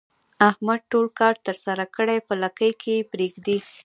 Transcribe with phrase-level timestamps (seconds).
[0.49, 3.57] احمد ټول کار ترسره کړي په لکۍ کې یې پرېږدي.